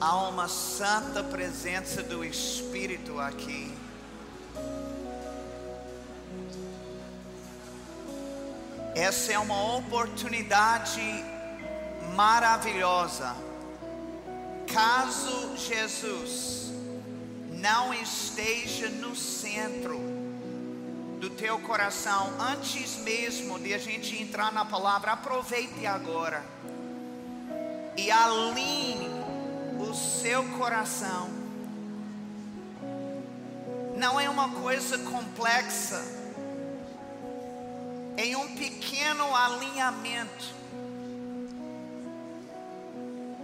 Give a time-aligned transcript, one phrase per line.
[0.00, 3.76] Há uma santa presença do Espírito aqui.
[8.94, 11.02] Essa é uma oportunidade
[12.14, 13.34] maravilhosa.
[14.72, 16.70] Caso Jesus
[17.50, 19.98] não esteja no centro
[21.18, 26.44] do teu coração, antes mesmo de a gente entrar na palavra, aproveite agora
[27.96, 29.07] e alinhe
[29.78, 31.30] o seu coração.
[33.96, 36.04] Não é uma coisa complexa,
[38.16, 40.54] em um pequeno alinhamento,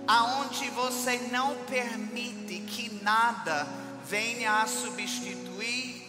[0.06, 3.66] aonde você não permite que nada
[4.04, 6.04] venha a substituir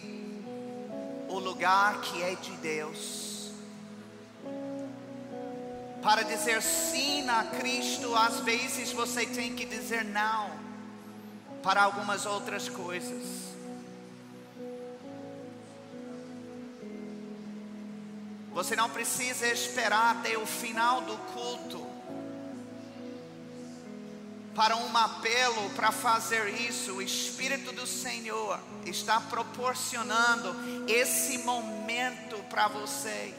[1.29, 3.24] o lugar que é de Deus.
[6.05, 10.51] Para dizer sim a Cristo, às vezes você tem que dizer não
[11.63, 13.23] para algumas outras coisas.
[18.53, 21.83] Você não precisa esperar até o final do culto
[24.53, 26.97] para um apelo para fazer isso.
[26.97, 30.55] O Espírito do Senhor está proporcionando
[30.87, 33.33] esse momento para você.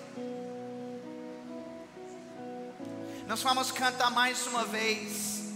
[3.26, 5.50] Nós vamos cantar mais uma vez.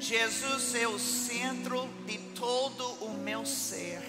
[0.00, 4.02] Jesus é o centro de todo o meu ser.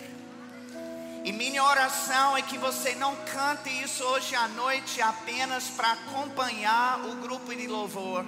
[1.24, 7.06] E minha oração é que você não cante isso hoje à noite apenas para acompanhar
[7.06, 8.26] o grupo de louvor,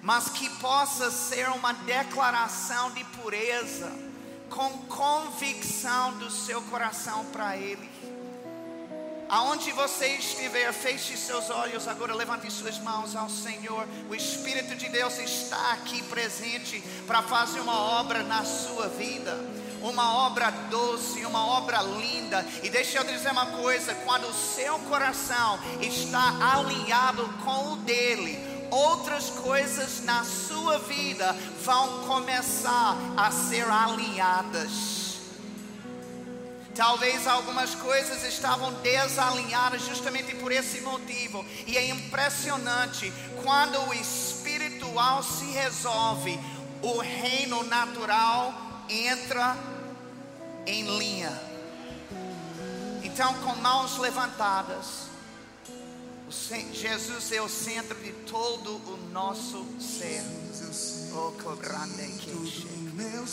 [0.00, 3.92] mas que possa ser uma declaração de pureza,
[4.48, 7.86] com convicção do seu coração para Ele.
[9.28, 13.86] Aonde você estiver, feche seus olhos agora, levante suas mãos ao Senhor.
[14.08, 19.36] O Espírito de Deus está aqui presente para fazer uma obra na sua vida
[19.82, 22.44] uma obra doce, uma obra linda.
[22.62, 28.38] E deixa eu dizer uma coisa: quando o seu coração está alinhado com o dele,
[28.70, 34.97] outras coisas na sua vida vão começar a ser alinhadas.
[36.78, 41.44] Talvez algumas coisas estavam desalinhadas justamente por esse motivo.
[41.66, 43.12] E é impressionante
[43.42, 46.38] quando o espiritual se resolve,
[46.80, 48.54] o reino natural
[48.88, 49.56] entra
[50.64, 51.36] em linha.
[53.02, 55.08] Então, com mãos levantadas,
[56.72, 60.22] Jesus é o centro de todo o nosso ser.
[61.12, 62.30] Oh, que grande que
[62.94, 63.26] meu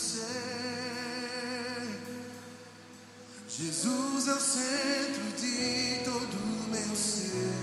[3.58, 7.54] Jesus é o centro de todo o meu ser.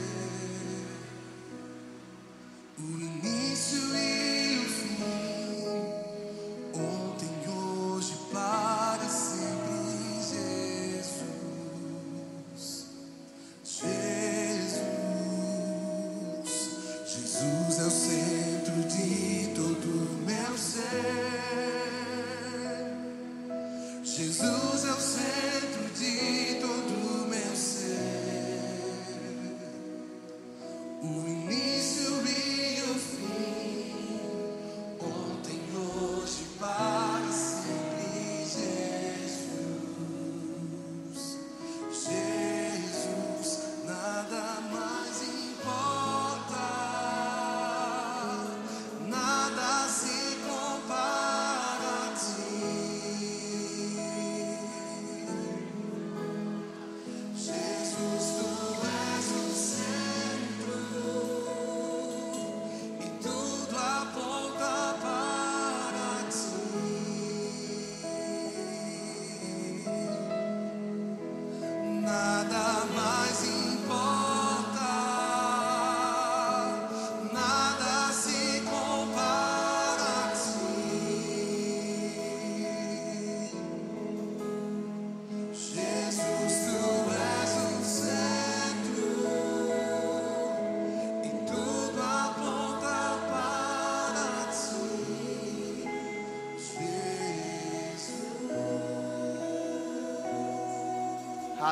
[2.79, 4.42] O início e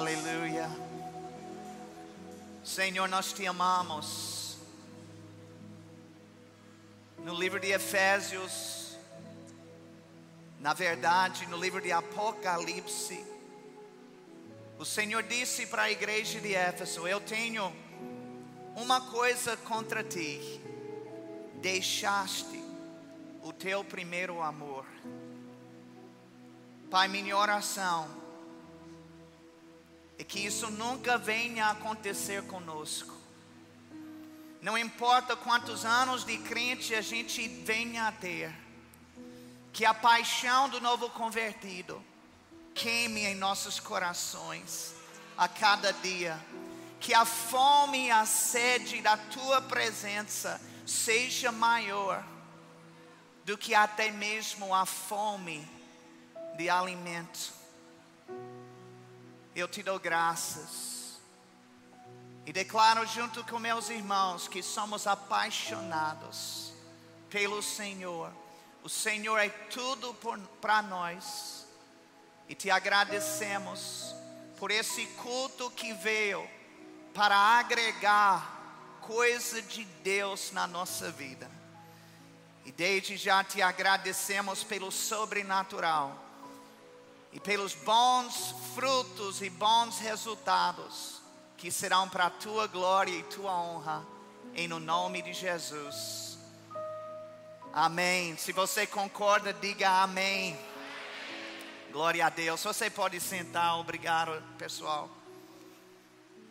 [0.01, 0.67] Aleluia.
[2.63, 4.57] Senhor, nós te amamos.
[7.19, 8.97] No livro de Efésios,
[10.59, 13.23] na verdade, no livro de Apocalipse,
[14.79, 17.71] o Senhor disse para a igreja de Éfeso: Eu tenho
[18.75, 20.59] uma coisa contra ti.
[21.61, 22.59] Deixaste
[23.43, 24.83] o teu primeiro amor.
[26.89, 28.20] Pai, minha oração
[30.21, 33.11] é que isso nunca venha a acontecer conosco.
[34.61, 38.53] Não importa quantos anos de crente a gente venha a ter,
[39.73, 41.99] que a paixão do novo convertido
[42.75, 44.93] queime em nossos corações
[45.35, 46.39] a cada dia,
[46.99, 52.23] que a fome e a sede da tua presença seja maior
[53.43, 55.67] do que até mesmo a fome
[56.57, 57.60] de alimento.
[59.53, 61.19] Eu te dou graças
[62.45, 66.71] e declaro junto com meus irmãos que somos apaixonados
[67.29, 68.31] pelo Senhor.
[68.81, 70.15] O Senhor é tudo
[70.61, 71.67] para nós
[72.47, 74.15] e te agradecemos
[74.57, 76.49] por esse culto que veio
[77.13, 81.51] para agregar coisa de Deus na nossa vida.
[82.63, 86.30] E desde já te agradecemos pelo sobrenatural
[87.31, 91.21] e pelos bons frutos e bons resultados
[91.57, 94.03] que serão para a tua glória e tua honra,
[94.55, 96.37] em no nome de Jesus.
[97.71, 98.35] Amém.
[98.35, 100.59] Se você concorda, diga amém.
[101.91, 102.63] Glória a Deus.
[102.63, 105.09] Você pode sentar, obrigado, pessoal.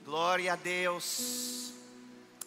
[0.05, 1.73] Glória a Deus.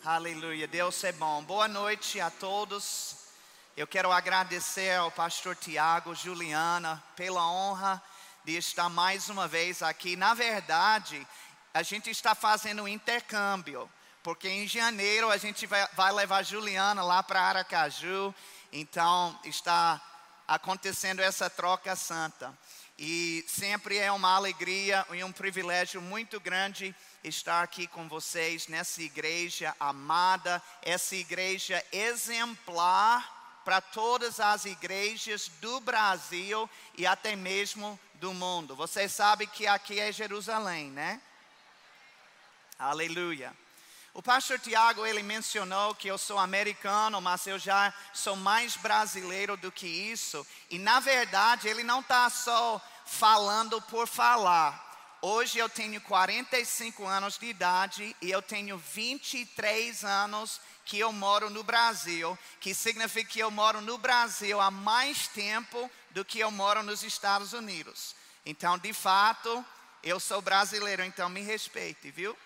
[0.03, 0.67] Aleluia.
[0.67, 1.43] Deus é bom.
[1.43, 3.17] Boa noite a todos.
[3.75, 8.01] Eu quero agradecer ao pastor Tiago, Juliana, pela honra
[8.43, 10.15] de estar mais uma vez aqui.
[10.15, 11.25] Na verdade,
[11.73, 13.89] a gente está fazendo um intercâmbio,
[14.21, 18.33] porque em janeiro a gente vai, vai levar Juliana lá para Aracaju,
[18.71, 20.01] então está
[20.47, 22.57] acontecendo essa troca santa.
[22.97, 29.01] E sempre é uma alegria e um privilégio muito grande estar aqui com vocês nessa
[29.01, 38.33] igreja amada, essa igreja exemplar para todas as igrejas do Brasil e até mesmo do
[38.33, 38.73] mundo.
[38.73, 41.19] Vocês sabem que aqui é Jerusalém, né?
[42.79, 43.53] Aleluia.
[44.13, 49.57] O pastor Tiago, ele mencionou que eu sou americano, mas eu já sou mais brasileiro
[49.57, 50.47] do que isso.
[50.69, 55.19] E na verdade, ele não está só falando por falar.
[55.21, 61.49] Hoje eu tenho 45 anos de idade e eu tenho 23 anos que eu moro
[61.49, 66.51] no Brasil, que significa que eu moro no Brasil há mais tempo do que eu
[66.51, 68.15] moro nos Estados Unidos.
[68.45, 69.65] Então, de fato,
[70.03, 72.37] eu sou brasileiro, então me respeite, viu?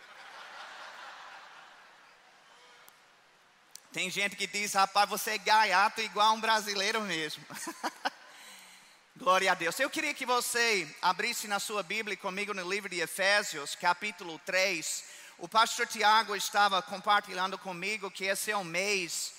[3.91, 7.43] Tem gente que diz, rapaz, você é gaiato igual um brasileiro mesmo.
[9.17, 9.79] Glória a Deus.
[9.79, 15.03] Eu queria que você abrisse na sua Bíblia comigo no livro de Efésios, capítulo 3.
[15.39, 19.33] O pastor Tiago estava compartilhando comigo que esse é um mês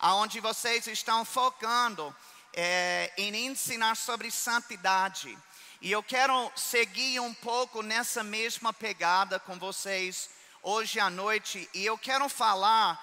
[0.00, 2.14] onde vocês estão focando
[2.54, 5.36] é, em ensinar sobre santidade.
[5.80, 10.30] E eu quero seguir um pouco nessa mesma pegada com vocês
[10.62, 11.68] hoje à noite.
[11.74, 12.98] E eu quero falar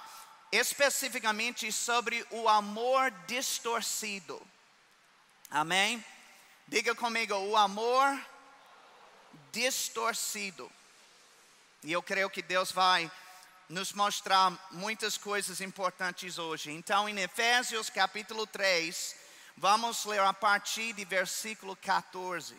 [0.52, 4.42] especificamente sobre o amor distorcido.
[5.50, 6.04] Amém?
[6.68, 8.20] Diga comigo, o amor
[9.52, 10.72] distorcido.
[11.84, 13.12] E eu creio que Deus vai
[13.68, 16.72] nos mostrar muitas coisas importantes hoje.
[16.72, 19.21] Então, em Efésios capítulo 3,
[19.58, 22.56] vamos ler a partir de versículo 14.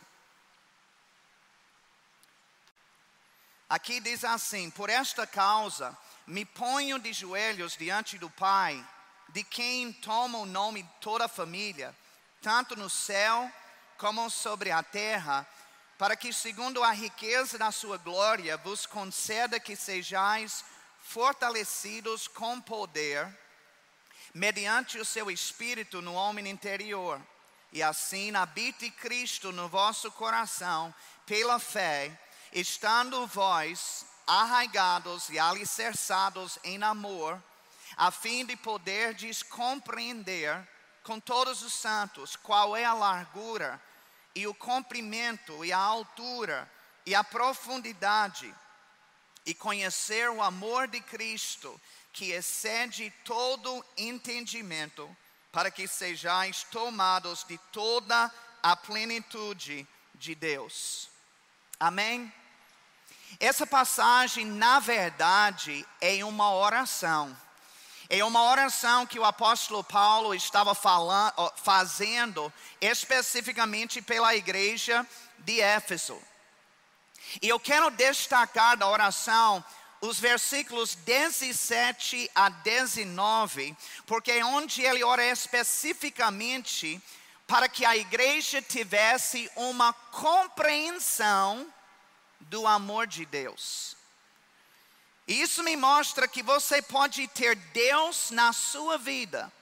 [3.69, 5.97] Aqui diz assim: Por esta causa
[6.27, 8.87] me ponho de joelhos diante do Pai,
[9.31, 11.97] de quem toma o nome toda a família,
[12.41, 13.51] tanto no céu
[13.97, 15.47] como sobre a terra
[16.03, 20.65] para que, segundo a riqueza da sua glória, vos conceda que sejais
[21.01, 23.27] fortalecidos com poder,
[24.35, 27.21] mediante o seu espírito no homem interior,
[27.73, 30.95] e assim habite Cristo no vosso coração,
[31.27, 32.19] pela fé,
[32.53, 37.43] estando vós arraigados e alicerçados em amor,
[37.97, 40.69] a fim de poderdes compreender
[41.03, 43.81] com todos os santos qual é a largura,
[44.35, 46.71] e o comprimento e a altura
[47.05, 48.55] e a profundidade
[49.45, 51.81] e conhecer o amor de Cristo
[52.13, 55.15] que excede todo entendimento,
[55.51, 58.31] para que sejais tomados de toda
[58.63, 61.09] a plenitude de Deus.
[61.81, 62.33] Amém?
[63.41, 67.37] Essa passagem, na verdade, é uma oração.
[68.09, 75.07] É uma oração que o apóstolo Paulo estava falando, fazendo especificamente pela igreja
[75.39, 76.21] de Éfeso.
[77.41, 79.65] E eu quero destacar da oração
[80.03, 87.01] os versículos 17 a 19, porque é onde ele ora especificamente
[87.47, 91.73] para que a igreja tivesse uma compreensão
[92.41, 93.97] do amor de Deus.
[95.29, 99.53] Isso me mostra que você pode ter Deus na sua vida,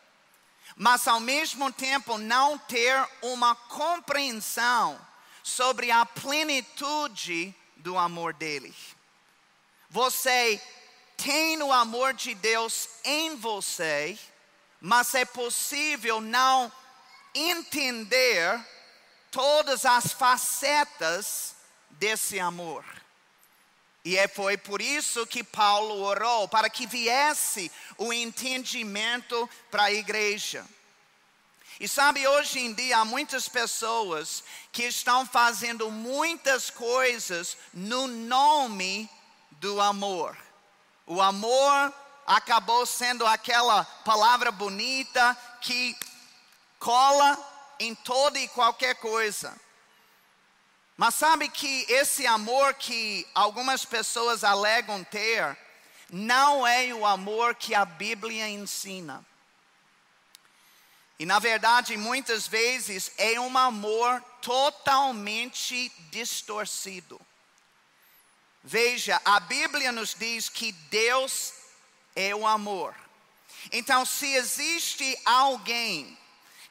[0.75, 4.99] mas ao mesmo tempo não ter uma compreensão
[5.43, 8.75] sobre a plenitude do amor dele.
[9.91, 10.63] Você
[11.17, 14.17] tem o amor de Deus em você,
[14.81, 16.73] mas é possível não
[17.35, 18.65] entender
[19.33, 21.57] todas as facetas
[21.91, 22.85] desse amor.
[24.05, 29.93] E é, foi por isso que Paulo orou, para que viesse o entendimento para a
[29.93, 30.65] igreja.
[31.81, 39.11] E sabe, hoje em dia há muitas pessoas que estão fazendo muitas coisas no nome
[39.61, 40.37] do amor.
[41.07, 41.93] O amor
[42.27, 45.95] acabou sendo aquela palavra bonita que
[46.79, 47.39] cola
[47.79, 49.55] em toda e qualquer coisa.
[50.97, 55.57] Mas sabe que esse amor que algumas pessoas alegam ter,
[56.11, 59.25] não é o amor que a Bíblia ensina.
[61.19, 67.21] E na verdade, muitas vezes é um amor totalmente distorcido.
[68.63, 71.55] Veja, a Bíblia nos diz que Deus
[72.15, 72.95] é o amor.
[73.73, 76.17] Então, se existe alguém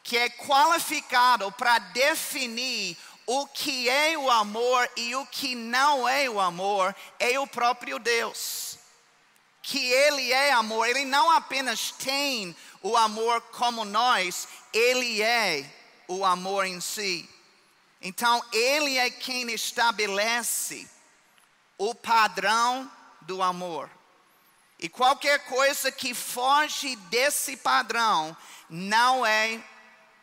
[0.04, 6.30] que é qualificado para definir o que é o amor e o que não é
[6.30, 8.78] o amor, é o próprio Deus.
[9.62, 15.70] Que Ele é amor, Ele não apenas tem o amor como nós, Ele é
[16.08, 17.30] o amor em si.
[18.02, 20.90] Então, Ele é quem estabelece
[21.80, 23.90] o padrão do amor.
[24.78, 28.38] E qualquer coisa que foge desse padrão
[28.70, 29.60] não é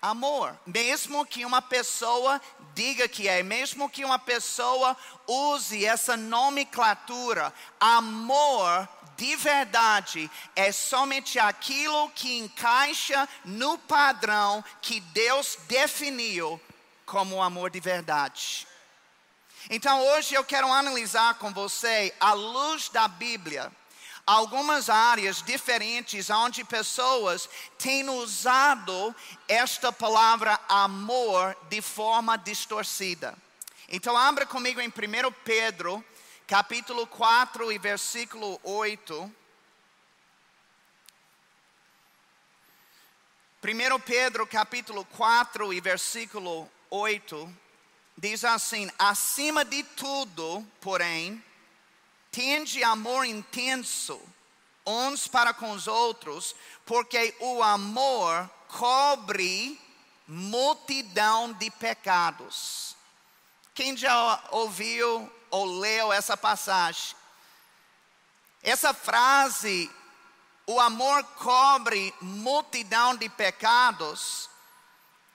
[0.00, 0.56] amor.
[0.64, 2.40] Mesmo que uma pessoa
[2.74, 4.96] diga que é, mesmo que uma pessoa
[5.26, 15.58] use essa nomenclatura, amor de verdade é somente aquilo que encaixa no padrão que Deus
[15.66, 16.60] definiu
[17.06, 18.66] como amor de verdade.
[19.68, 23.72] Então hoje eu quero analisar com você, à luz da Bíblia,
[24.24, 29.14] algumas áreas diferentes onde pessoas têm usado
[29.48, 33.36] esta palavra amor de forma distorcida.
[33.88, 34.92] Então abra comigo em 1
[35.44, 36.04] Pedro,
[36.46, 39.34] capítulo 4 e versículo 8.
[43.64, 47.65] 1 Pedro capítulo 4 e versículo 8
[48.16, 51.42] diz assim: acima de tudo, porém,
[52.30, 54.20] tende amor intenso
[54.86, 56.54] uns para com os outros,
[56.84, 59.80] porque o amor cobre
[60.28, 62.96] multidão de pecados.
[63.74, 67.16] Quem já ouviu ou leu essa passagem?
[68.62, 69.90] Essa frase,
[70.66, 74.48] o amor cobre multidão de pecados,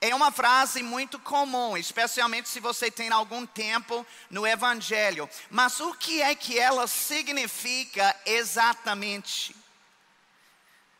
[0.02, 5.30] é uma frase muito comum, especialmente se você tem algum tempo no Evangelho.
[5.48, 9.56] Mas o que é que ela significa exatamente?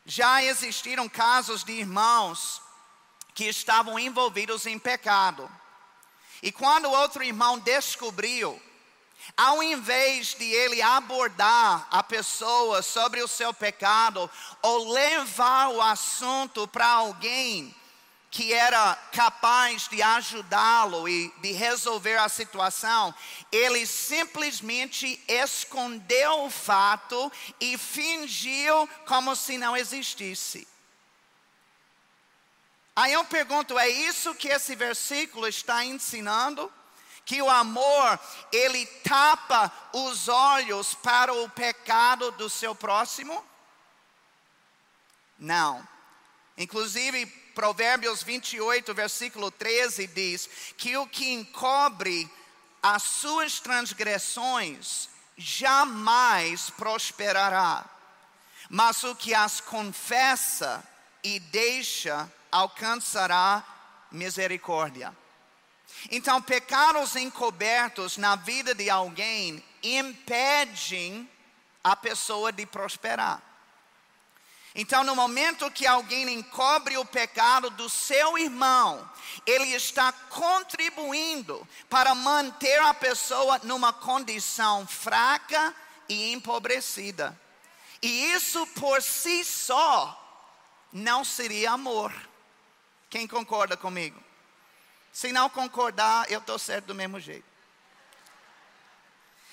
[0.06, 2.62] Já existiram casos de irmãos
[3.34, 5.50] que estavam envolvidos em pecado.
[6.44, 8.62] E quando outro irmão descobriu,
[9.36, 14.30] ao invés de ele abordar a pessoa sobre o seu pecado
[14.62, 17.76] ou levar o assunto para alguém
[18.32, 23.14] que era capaz de ajudá-lo e de resolver a situação,
[23.52, 30.66] ele simplesmente escondeu o fato e fingiu como se não existisse.
[32.96, 36.72] Aí eu pergunto, é isso que esse versículo está ensinando?
[37.26, 38.18] Que o amor,
[38.50, 43.46] ele tapa os olhos para o pecado do seu próximo?
[45.38, 45.86] Não.
[46.58, 52.30] Inclusive, Provérbios 28, versículo 13 diz: que o que encobre
[52.82, 57.86] as suas transgressões jamais prosperará,
[58.70, 60.84] mas o que as confessa
[61.24, 63.64] e deixa alcançará
[64.12, 65.16] misericórdia.
[66.10, 71.30] Então, pecados encobertos na vida de alguém impedem
[71.84, 73.42] a pessoa de prosperar.
[74.74, 79.10] Então, no momento que alguém encobre o pecado do seu irmão,
[79.46, 85.76] ele está contribuindo para manter a pessoa numa condição fraca
[86.08, 87.38] e empobrecida.
[88.02, 90.18] E isso por si só
[90.92, 92.14] não seria amor.
[93.10, 94.22] Quem concorda comigo?
[95.12, 97.52] Se não concordar, eu estou certo do mesmo jeito.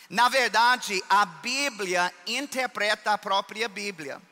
[0.09, 4.23] Na verdade, a Bíblia interpreta a própria Bíblia.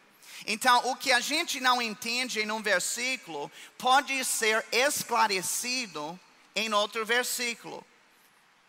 [0.47, 6.19] Então, o que a gente não entende em um versículo pode ser esclarecido
[6.55, 7.85] em outro versículo.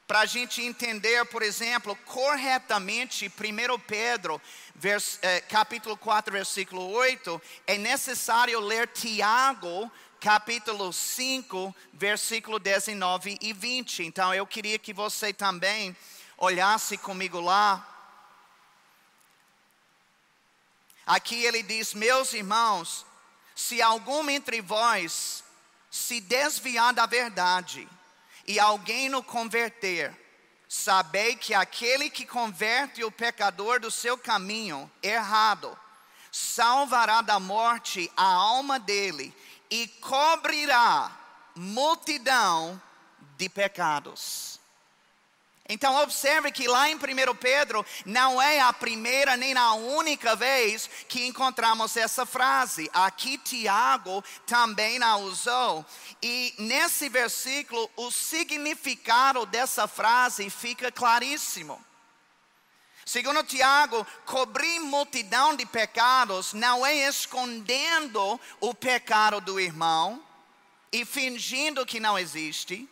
[0.08, 4.42] Para a gente entender, por exemplo, corretamente 1 Pedro,
[4.74, 13.54] vers, eh, capítulo 4, versículo 8, é necessário ler Tiago, capítulo 5, versículo 19 e
[13.54, 14.04] 20.
[14.04, 15.96] Então, eu queria que você também
[16.38, 17.97] olhasse comigo lá.
[21.08, 23.06] Aqui ele diz: Meus irmãos,
[23.56, 25.42] se algum entre vós
[25.90, 27.88] se desviar da verdade
[28.46, 30.14] e alguém no converter,
[30.68, 35.78] sabei que aquele que converte o pecador do seu caminho errado,
[36.30, 39.34] salvará da morte a alma dele
[39.70, 41.18] e cobrirá
[41.56, 42.82] multidão
[43.38, 44.57] de pecados.
[45.70, 47.00] Então, observe que lá em 1
[47.36, 52.90] Pedro, não é a primeira nem a única vez que encontramos essa frase.
[52.94, 55.86] Aqui, Tiago também a usou.
[56.22, 61.86] E nesse versículo, o significado dessa frase fica claríssimo.
[63.06, 70.22] Segundo Tiago, cobrir multidão de pecados não é escondendo o pecado do irmão
[70.92, 72.88] e fingindo que não existe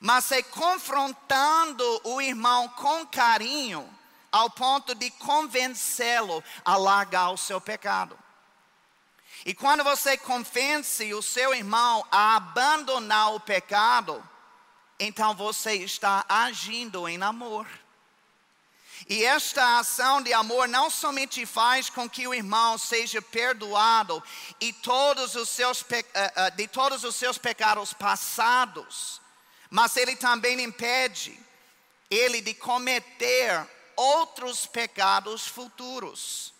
[0.00, 3.88] mas é confrontando o irmão com carinho,
[4.30, 8.18] ao ponto de convencê-lo a largar o seu pecado.
[9.44, 14.22] E quando você convence o seu irmão a abandonar o pecado,
[14.98, 17.66] então você está agindo em amor.
[19.08, 24.22] E esta ação de amor não somente faz com que o irmão seja perdoado
[24.60, 29.20] e todos os seus, eh, eh, de todos os seus pecados passados,
[29.70, 31.38] mas ele também impede
[32.10, 36.52] ele de cometer outros pecados futuros.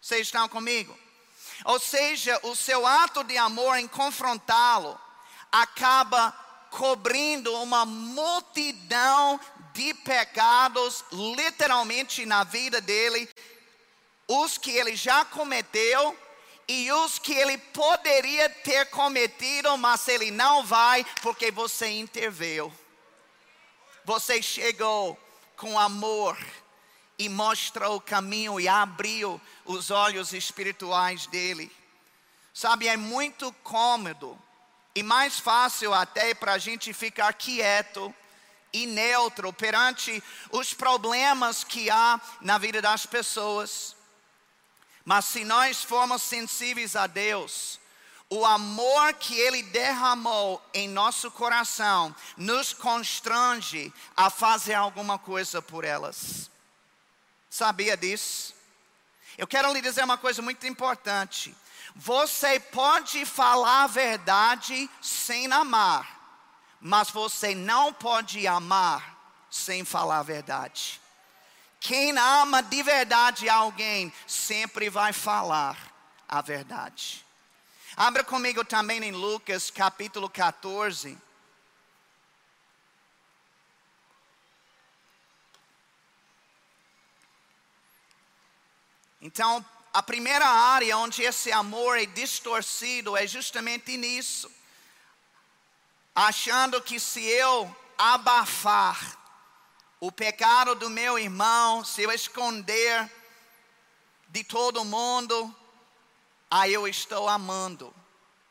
[0.00, 0.98] Vocês estão comigo?
[1.64, 4.98] Ou seja, o seu ato de amor em confrontá-lo
[5.50, 6.32] acaba
[6.70, 9.40] cobrindo uma multidão
[9.72, 13.28] de pecados, literalmente na vida dele,
[14.26, 16.16] os que ele já cometeu
[16.68, 22.72] e os que ele poderia ter cometido, mas ele não vai, porque você interveio.
[24.04, 25.18] Você chegou
[25.56, 26.38] com amor
[27.18, 31.72] e mostrou o caminho e abriu os olhos espirituais dele.
[32.52, 34.38] Sabe, é muito cômodo
[34.94, 38.14] e mais fácil até para a gente ficar quieto
[38.72, 43.97] e neutro perante os problemas que há na vida das pessoas.
[45.08, 47.80] Mas se nós formos sensíveis a Deus,
[48.28, 55.82] o amor que Ele derramou em nosso coração nos constrange a fazer alguma coisa por
[55.82, 56.50] elas.
[57.48, 58.54] Sabia disso?
[59.38, 61.56] Eu quero lhe dizer uma coisa muito importante.
[61.96, 66.36] Você pode falar a verdade sem amar,
[66.82, 69.18] mas você não pode amar
[69.50, 71.00] sem falar a verdade.
[71.80, 75.76] Quem ama de verdade alguém sempre vai falar
[76.28, 77.24] a verdade.
[77.96, 81.18] Abra comigo também em Lucas capítulo 14.
[89.20, 94.50] Então, a primeira área onde esse amor é distorcido é justamente nisso.
[96.14, 99.17] Achando que se eu abafar
[100.00, 103.10] o pecado do meu irmão, se eu esconder
[104.28, 105.54] de todo mundo,
[106.50, 107.94] aí eu estou amando.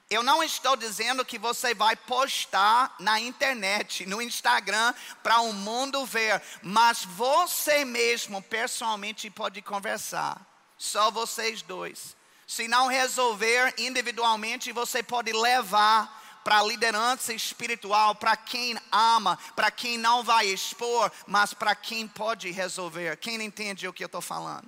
[0.09, 6.05] Eu não estou dizendo que você vai postar na internet, no Instagram, para o mundo
[6.05, 10.39] ver, mas você mesmo, pessoalmente, pode conversar.
[10.77, 12.15] Só vocês dois.
[12.45, 19.69] Se não resolver individualmente, você pode levar para a liderança espiritual, para quem ama, para
[19.69, 23.17] quem não vai expor, mas para quem pode resolver.
[23.17, 24.65] Quem entende o que eu estou falando?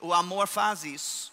[0.00, 1.32] O amor faz isso.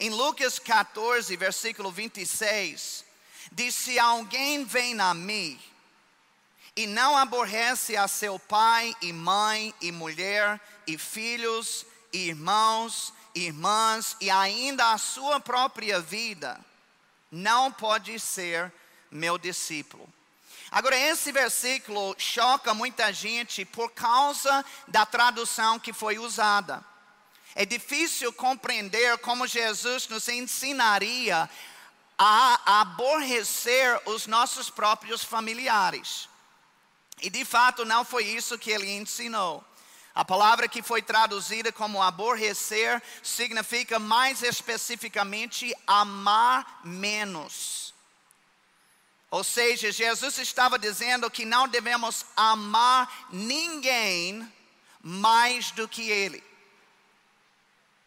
[0.00, 3.04] Em Lucas 14, versículo 26,
[3.52, 5.56] diz: Se alguém vem a mim
[6.74, 14.16] e não aborrece a seu pai e mãe e mulher e filhos, e irmãos, irmãs
[14.20, 16.60] e ainda a sua própria vida,
[17.30, 18.72] não pode ser
[19.10, 20.08] meu discípulo.
[20.70, 26.84] Agora, esse versículo choca muita gente por causa da tradução que foi usada.
[27.54, 31.50] É difícil compreender como Jesus nos ensinaria
[32.16, 36.28] a aborrecer os nossos próprios familiares.
[37.20, 39.64] E de fato não foi isso que ele ensinou.
[40.14, 47.94] A palavra que foi traduzida como aborrecer significa mais especificamente amar menos.
[49.30, 54.46] Ou seja, Jesus estava dizendo que não devemos amar ninguém
[55.00, 56.42] mais do que Ele.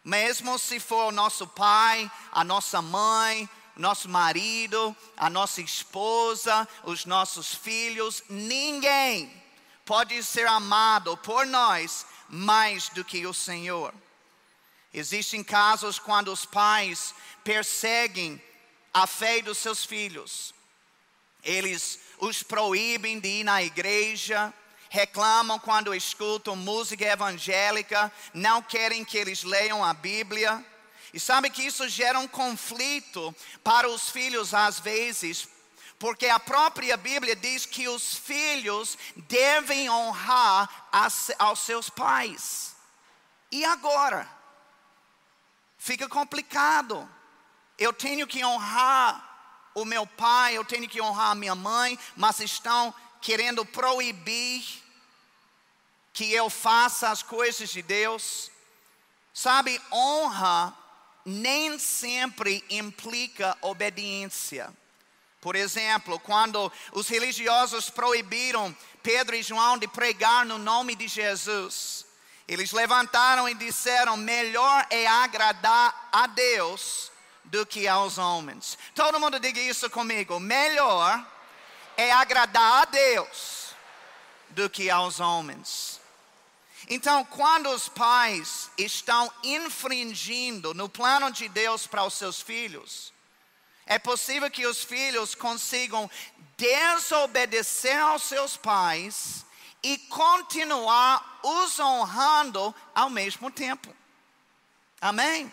[0.03, 7.05] Mesmo se for o nosso pai, a nossa mãe, nosso marido, a nossa esposa, os
[7.05, 9.42] nossos filhos, ninguém
[9.85, 13.93] pode ser amado por nós mais do que o Senhor.
[14.93, 18.41] Existem casos quando os pais perseguem
[18.93, 20.53] a fé dos seus filhos.
[21.43, 24.53] Eles os proíbem de ir na igreja,
[24.89, 30.63] reclamam quando escutam música evangélica, não querem que eles leiam a Bíblia.
[31.11, 35.47] E sabe que isso gera um conflito para os filhos às vezes,
[36.03, 40.89] porque a própria Bíblia diz que os filhos devem honrar
[41.39, 42.75] aos seus pais.
[43.49, 44.29] E agora?
[45.77, 47.09] Fica complicado.
[47.77, 52.41] Eu tenho que honrar o meu pai, eu tenho que honrar a minha mãe, mas
[52.41, 54.83] estão querendo proibir
[56.11, 58.51] que eu faça as coisas de Deus.
[59.33, 60.77] Sabe, honra
[61.25, 64.82] nem sempre implica obediência.
[65.43, 72.05] Por exemplo, quando os religiosos proibiram Pedro e João de pregar no nome de Jesus,
[72.47, 77.11] eles levantaram e disseram: melhor é agradar a Deus
[77.43, 78.77] do que aos homens.
[78.95, 81.21] Todo mundo diga isso comigo: melhor
[81.97, 83.75] é agradar a Deus
[84.51, 85.99] do que aos homens.
[86.89, 93.12] Então, quando os pais estão infringindo no plano de Deus para os seus filhos,
[93.85, 96.09] é possível que os filhos consigam
[96.57, 99.45] desobedecer aos seus pais
[99.81, 103.93] e continuar os honrando ao mesmo tempo.
[105.01, 105.51] Amém?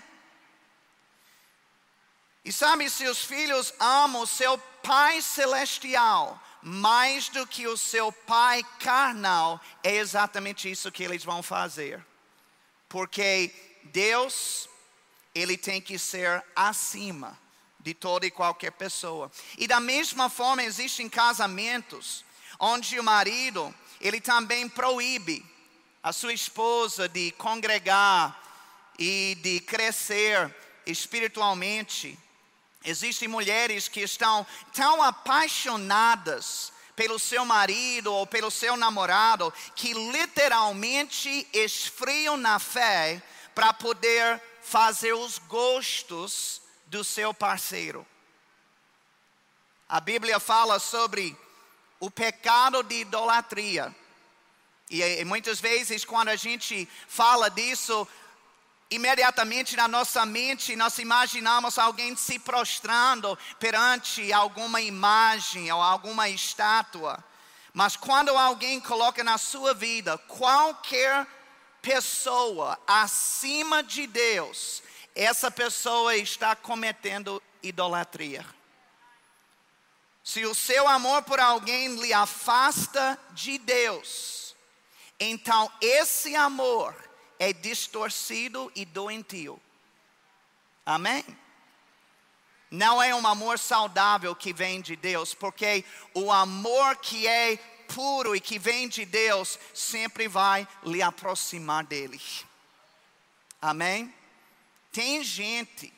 [2.44, 8.12] E sabe, se os filhos amam o seu Pai Celestial mais do que o seu
[8.12, 12.04] Pai carnal, é exatamente isso que eles vão fazer.
[12.88, 13.52] Porque
[13.84, 14.68] Deus,
[15.34, 17.38] Ele tem que ser acima
[17.80, 19.30] de toda e qualquer pessoa.
[19.58, 22.24] E da mesma forma existem casamentos
[22.58, 25.44] onde o marido, ele também proíbe
[26.02, 28.38] a sua esposa de congregar
[28.98, 30.54] e de crescer
[30.86, 32.18] espiritualmente.
[32.84, 41.46] Existem mulheres que estão tão apaixonadas pelo seu marido ou pelo seu namorado que literalmente
[41.52, 43.22] esfriam na fé
[43.54, 46.60] para poder fazer os gostos
[46.90, 48.04] do seu parceiro.
[49.88, 51.38] A Bíblia fala sobre
[52.00, 53.94] o pecado de idolatria.
[54.90, 58.06] E, e muitas vezes, quando a gente fala disso,
[58.90, 67.22] imediatamente na nossa mente nós imaginamos alguém se prostrando perante alguma imagem ou alguma estátua.
[67.72, 71.24] Mas quando alguém coloca na sua vida qualquer
[71.80, 74.82] pessoa acima de Deus,
[75.14, 78.44] essa pessoa está cometendo idolatria.
[80.22, 84.54] Se o seu amor por alguém lhe afasta de Deus,
[85.18, 86.94] então esse amor
[87.38, 89.60] é distorcido e doentio.
[90.84, 91.24] Amém?
[92.70, 97.56] Não é um amor saudável que vem de Deus, porque o amor que é
[97.92, 102.20] puro e que vem de Deus sempre vai lhe aproximar dele.
[103.60, 104.14] Amém?
[104.92, 105.92] Tem gente,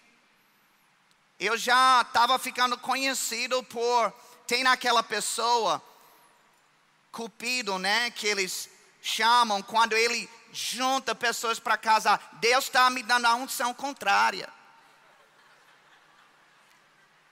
[1.41, 4.13] eu já estava ficando conhecido por,
[4.47, 5.83] tem naquela pessoa,
[7.11, 8.69] cupido, né, que eles
[9.01, 12.31] chamam quando ele junta pessoas para casar.
[12.35, 14.49] Deus está me dando a unção contrária.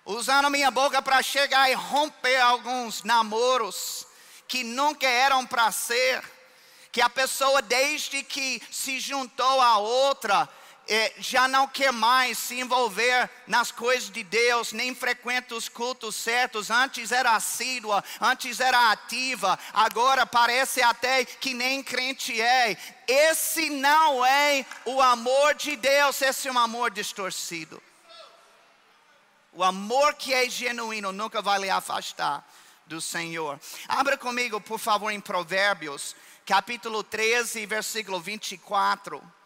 [0.05, 4.07] Usando minha boca para chegar e romper alguns namoros
[4.49, 6.25] que nunca eram para ser.
[6.91, 10.49] Que a pessoa, desde que se juntou a outra,
[10.91, 16.17] é, já não quer mais se envolver nas coisas de Deus, nem frequenta os cultos
[16.17, 16.69] certos.
[16.69, 22.77] Antes era assídua, antes era ativa, agora parece até que nem crente é.
[23.07, 27.81] Esse não é o amor de Deus, esse é um amor distorcido.
[29.53, 32.45] O amor que é genuíno nunca vai lhe afastar
[32.87, 33.61] do Senhor.
[33.87, 39.40] Abra comigo, por favor, em Provérbios, capítulo 13, versículo 24.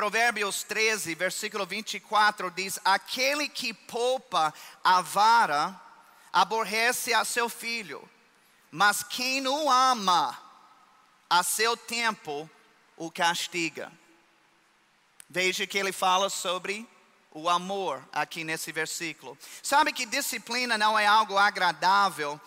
[0.00, 5.78] Provérbios 13, versículo 24 diz: Aquele que poupa a vara
[6.32, 8.08] aborrece a seu filho,
[8.70, 10.40] mas quem o ama,
[11.28, 12.48] a seu tempo
[12.96, 13.92] o castiga.
[15.28, 16.88] Veja que ele fala sobre
[17.30, 19.36] o amor aqui nesse versículo.
[19.62, 22.40] Sabe que disciplina não é algo agradável,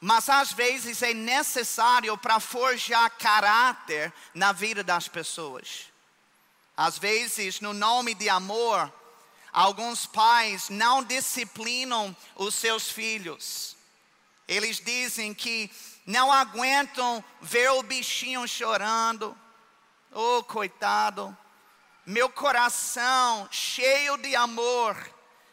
[0.00, 5.90] mas às vezes é necessário para forjar caráter na vida das pessoas.
[6.76, 8.92] Às vezes, no nome de amor,
[9.52, 13.76] alguns pais não disciplinam os seus filhos.
[14.48, 15.70] Eles dizem que
[16.06, 19.36] não aguentam ver o bichinho chorando.
[20.10, 21.36] Oh, coitado.
[22.04, 24.96] Meu coração cheio de amor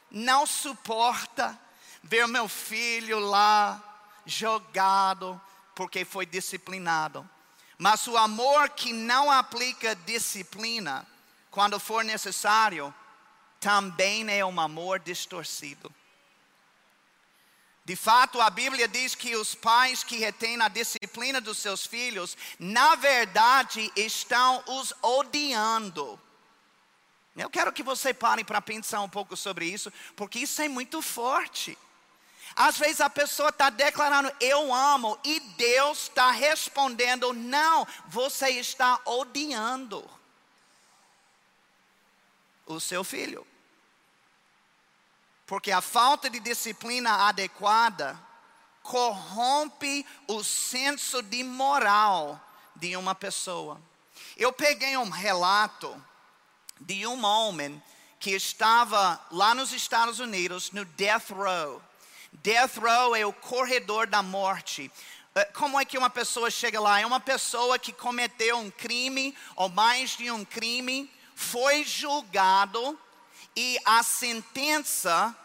[0.10, 1.60] não suporta
[2.01, 3.84] ver meu filho lá
[4.25, 5.39] jogado
[5.75, 7.29] porque foi disciplinado.
[7.80, 11.08] Mas o amor que não aplica disciplina,
[11.50, 12.94] quando for necessário,
[13.58, 15.89] também é um amor distorcido.
[17.86, 22.36] De fato, a Bíblia diz que os pais que retêm a disciplina dos seus filhos,
[22.60, 26.22] na verdade, estão os odiando.
[27.36, 31.02] Eu quero que você pare para pensar um pouco sobre isso, porque isso é muito
[31.02, 31.78] forte.
[32.55, 38.99] Às vezes a pessoa está declarando eu amo e Deus está respondendo não, você está
[39.05, 40.09] odiando
[42.65, 43.45] o seu filho.
[45.45, 48.19] Porque a falta de disciplina adequada
[48.83, 52.39] corrompe o senso de moral
[52.75, 53.81] de uma pessoa.
[54.38, 56.01] Eu peguei um relato
[56.79, 57.81] de um homem
[58.19, 61.81] que estava lá nos Estados Unidos no death row.
[62.32, 64.92] Death row é o corredor da morte.
[65.36, 67.00] Eh, como é que uma pessoa chega lá?
[67.00, 73.00] É uma pessoa que cometeu um crime ou mais de um crime, foi julgado
[73.56, 75.36] e a sentença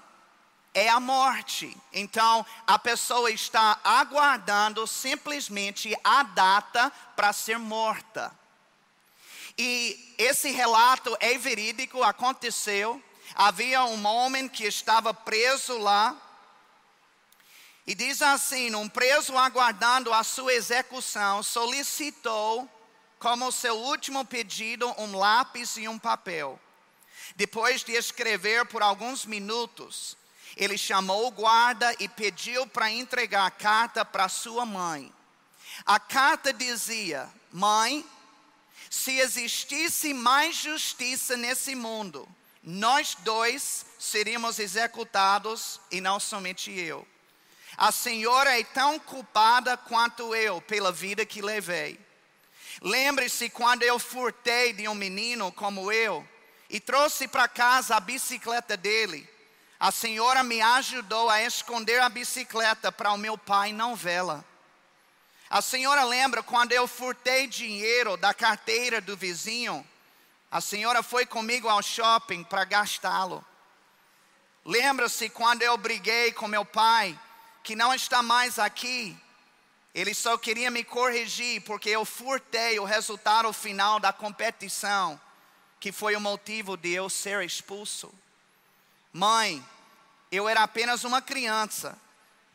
[0.72, 1.76] é a morte.
[1.92, 8.32] Então, a pessoa está aguardando simplesmente a data para ser morta.
[9.56, 13.00] E esse relato é verídico, aconteceu.
[13.36, 16.20] Havia um homem que estava preso lá
[17.86, 22.68] e diz assim: um preso aguardando a sua execução solicitou
[23.18, 26.60] como seu último pedido um lápis e um papel.
[27.36, 30.16] Depois de escrever por alguns minutos,
[30.56, 35.12] ele chamou o guarda e pediu para entregar a carta para sua mãe.
[35.84, 38.04] A carta dizia: Mãe,
[38.88, 42.28] se existisse mais justiça nesse mundo,
[42.62, 47.06] nós dois seríamos executados e não somente eu.
[47.76, 51.98] A senhora é tão culpada quanto eu pela vida que levei.
[52.80, 56.26] Lembre-se quando eu furtei de um menino como eu
[56.68, 59.28] e trouxe para casa a bicicleta dele.
[59.78, 64.44] A senhora me ajudou a esconder a bicicleta para o meu pai não vê-la.
[65.50, 69.86] A senhora lembra quando eu furtei dinheiro da carteira do vizinho?
[70.50, 73.44] A senhora foi comigo ao shopping para gastá-lo.
[74.64, 77.18] Lembra-se quando eu briguei com meu pai
[77.64, 79.16] que não está mais aqui.
[79.94, 85.18] Ele só queria me corrigir porque eu furtei o resultado final da competição,
[85.80, 88.12] que foi o motivo de eu ser expulso.
[89.12, 89.64] Mãe,
[90.30, 91.98] eu era apenas uma criança,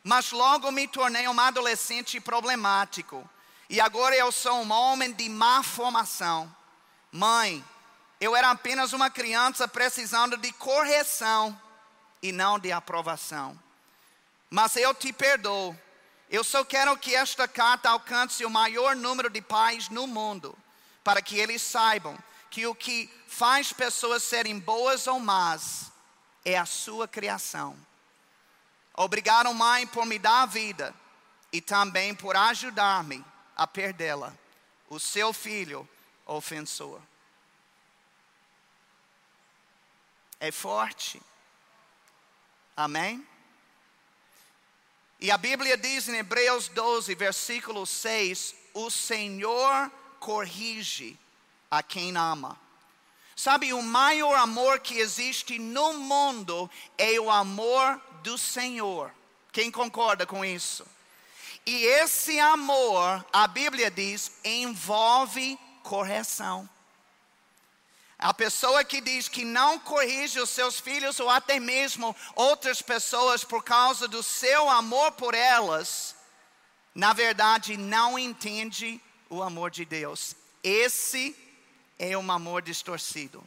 [0.03, 3.27] mas logo me tornei um adolescente problemático.
[3.67, 6.53] E agora eu sou um homem de má formação.
[7.11, 7.63] Mãe,
[8.21, 11.59] eu era apenas uma criança precisando de correção
[12.21, 13.57] e não de aprovação
[14.49, 15.77] mas eu te perdoo.
[16.29, 20.57] Eu só quero que esta carta alcance o maior número de pais no mundo,
[21.03, 22.17] para que eles saibam
[22.49, 25.91] que o que faz pessoas serem boas ou más
[26.43, 27.77] é a sua criação.
[28.95, 30.93] Obrigado, mãe, por me dar a vida
[31.51, 33.23] e também por ajudar-me
[33.55, 34.33] a perdê-la,
[34.89, 35.87] o seu filho
[36.25, 37.01] ofensor.
[40.39, 41.21] É forte.
[42.75, 43.27] Amém?
[45.19, 51.19] E a Bíblia diz em Hebreus 12, versículo 6: O Senhor corrige
[51.69, 52.57] a quem ama.
[53.35, 59.13] Sabe, o maior amor que existe no mundo é o amor do Senhor.
[59.51, 60.85] Quem concorda com isso?
[61.65, 66.69] E esse amor, a Bíblia diz, envolve correção.
[68.21, 73.45] A pessoa que diz que não corrige os seus filhos ou até mesmo outras pessoas
[73.45, 76.17] por causa do seu amor por elas,
[76.93, 80.35] na verdade não entende o amor de Deus.
[80.61, 81.33] Esse
[81.97, 83.41] é um amor distorcido.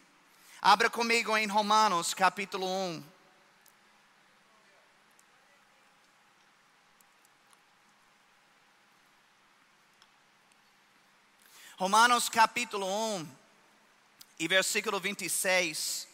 [0.62, 3.04] Abra comigo em Romanos capítulo 1.
[11.76, 13.41] Romanos capítulo 1
[14.42, 16.09] e versículo 26.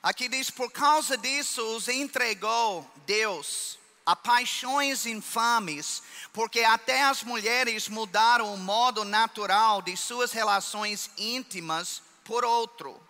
[0.00, 6.00] Aqui diz: Por causa disso os entregou Deus a paixões infames,
[6.32, 13.02] porque até as mulheres mudaram o modo natural de suas relações íntimas por outro,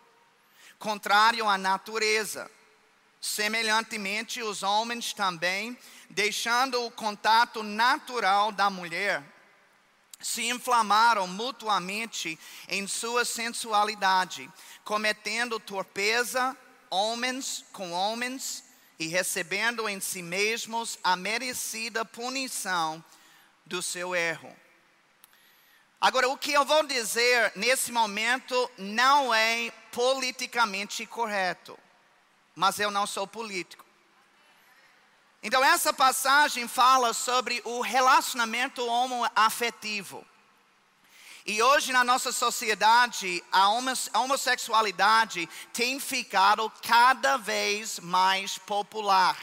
[0.79, 2.51] contrário à natureza.
[3.21, 5.77] Semelhantemente, os homens também
[6.09, 9.23] deixando o contato natural da mulher,
[10.21, 14.51] se inflamaram mutuamente em sua sensualidade,
[14.85, 16.57] cometendo torpeza
[16.91, 18.65] homens com homens
[18.99, 23.05] e recebendo em si mesmos a merecida punição
[23.65, 24.55] do seu erro.
[26.01, 31.79] Agora, o que eu vou dizer nesse momento não é politicamente correto,
[32.59, 33.87] mas eu não sou político.
[35.41, 40.27] Então, essa passagem fala sobre o relacionamento homoafetivo.
[41.47, 43.69] E hoje na nossa sociedade, a
[44.19, 49.39] homossexualidade tem ficado cada vez mais popular.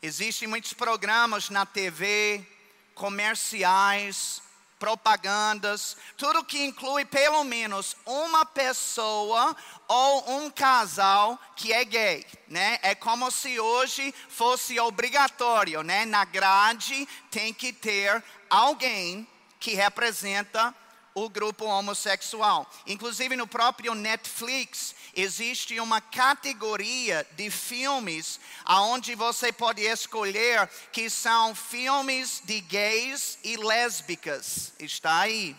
[0.00, 2.46] Existem muitos programas na TV,
[2.94, 4.40] comerciais,
[4.78, 12.78] propagandas, tudo que inclui pelo menos uma pessoa ou um casal que é gay, né?
[12.82, 16.04] É como se hoje fosse obrigatório, né?
[16.04, 19.26] Na grade tem que ter alguém
[19.58, 20.74] que representa
[21.14, 22.70] o grupo homossexual.
[22.86, 31.54] Inclusive no próprio Netflix existe uma categoria de filmes aonde você pode escolher que são
[31.54, 34.72] filmes de gays e lésbicas.
[34.78, 35.56] Está aí.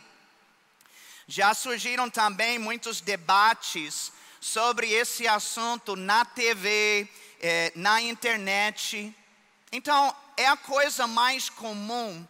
[1.28, 7.08] Já surgiram também muitos debates sobre esse assunto na TV,
[7.42, 9.14] eh, na internet.
[9.72, 12.26] Então, é a coisa mais comum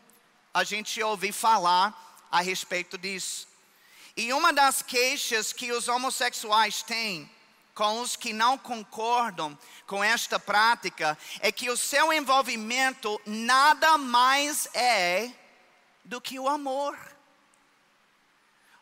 [0.52, 3.49] a gente ouvir falar a respeito disso.
[4.20, 7.32] E uma das queixas que os homossexuais têm
[7.74, 14.68] com os que não concordam com esta prática é que o seu envolvimento nada mais
[14.74, 15.32] é
[16.04, 17.00] do que o amor.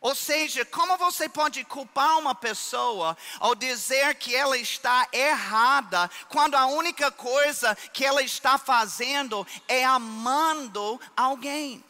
[0.02, 6.56] Ou seja, como você pode culpar uma pessoa ou dizer que ela está errada quando
[6.56, 11.84] a única coisa que ela está fazendo é amando alguém?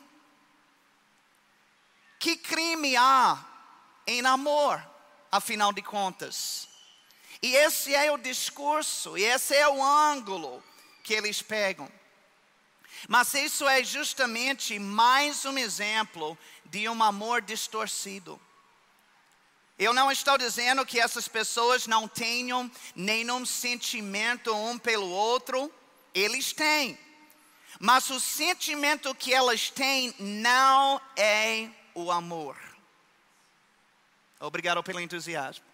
[2.19, 3.43] Que crime há
[4.05, 4.83] em amor,
[5.31, 6.67] afinal de contas?
[7.41, 10.63] E esse é o discurso, e esse é o ângulo
[11.03, 11.91] que eles pegam.
[13.07, 18.41] Mas isso é justamente mais um exemplo de um amor distorcido.
[19.77, 25.71] Eu não estou dizendo que essas pessoas não tenham nenhum sentimento um pelo outro,
[26.15, 26.97] eles têm.
[27.79, 32.55] Mas o sentimento que elas têm não é o amor.
[34.39, 35.65] Obrigado pelo entusiasmo.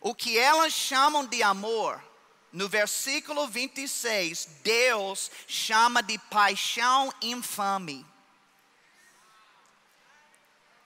[0.00, 2.00] O que elas chamam de amor,
[2.52, 8.06] no versículo 26, Deus chama de paixão infame.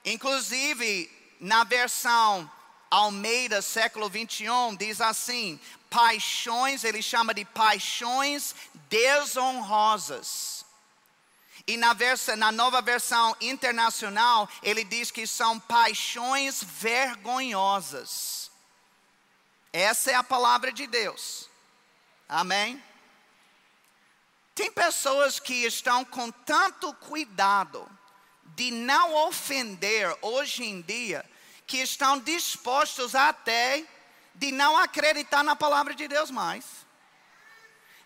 [0.03, 2.51] Inclusive, na versão
[2.89, 5.59] Almeida, século 21, diz assim:
[5.91, 8.55] paixões, ele chama de paixões
[8.89, 10.65] desonrosas.
[11.69, 18.49] E na, versa, na nova versão internacional, ele diz que são paixões vergonhosas.
[19.71, 21.47] Essa é a palavra de Deus.
[22.27, 22.83] Amém?
[24.55, 27.87] Tem pessoas que estão com tanto cuidado
[28.55, 31.23] de não ofender hoje em dia,
[31.67, 33.85] que estão dispostos até
[34.33, 36.65] de não acreditar na palavra de Deus mais.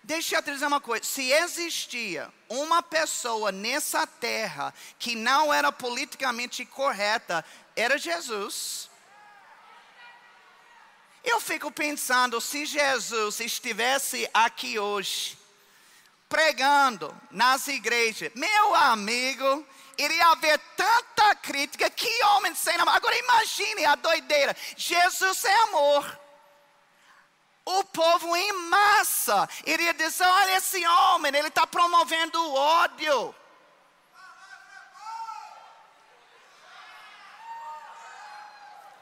[0.03, 5.71] Deixa eu te dizer uma coisa: se existia uma pessoa nessa terra que não era
[5.71, 7.43] politicamente correta,
[7.75, 8.89] era Jesus.
[11.23, 15.37] Eu fico pensando, se Jesus estivesse aqui hoje,
[16.27, 19.65] pregando nas igrejas, meu amigo,
[19.97, 22.93] iria haver tanta crítica, que homem sem amor.
[22.93, 26.22] Agora imagine a doideira: Jesus é amor.
[27.65, 33.35] O povo em massa iria dizer: olha esse homem, ele está promovendo o ódio.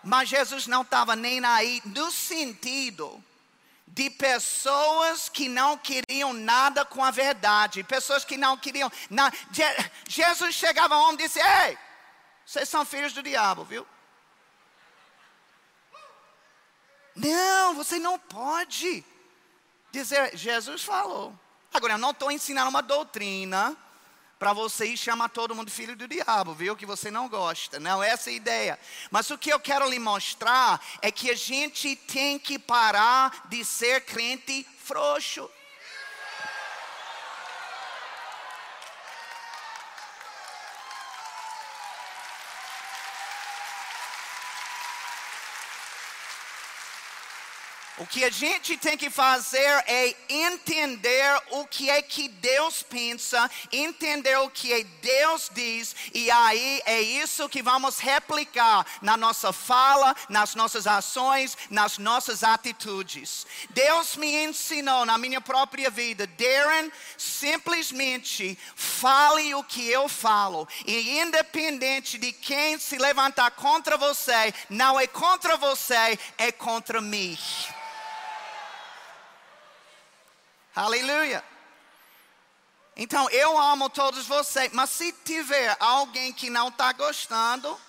[0.03, 3.23] Mas Jesus não estava nem aí no sentido
[3.87, 9.35] de pessoas que não queriam nada com a verdade, pessoas que não queriam nada.
[10.07, 11.77] Jesus chegava a um e disse: Ei,
[12.45, 13.85] vocês são filhos do diabo, viu?
[17.15, 19.03] Não, você não pode
[19.91, 21.37] dizer, Jesus falou.
[21.73, 23.77] Agora, eu não estou ensinando uma doutrina
[24.41, 26.75] para você ir chamar todo mundo filho do diabo, viu?
[26.75, 27.79] Que você não gosta.
[27.79, 28.79] Não, essa é a ideia.
[29.11, 33.63] Mas o que eu quero lhe mostrar é que a gente tem que parar de
[33.63, 35.47] ser crente frouxo.
[48.01, 53.47] O que a gente tem que fazer é entender o que é que Deus pensa,
[53.71, 59.53] entender o que é Deus diz, e aí é isso que vamos replicar na nossa
[59.53, 63.45] fala, nas nossas ações, nas nossas atitudes.
[63.69, 71.19] Deus me ensinou na minha própria vida, Darren, simplesmente fale o que eu falo, e
[71.19, 77.37] independente de quem se levantar contra você, não é contra você, é contra mim.
[80.75, 81.43] Aleluia.
[82.95, 87.79] Então, eu amo todos vocês, mas se tiver alguém que não está gostando,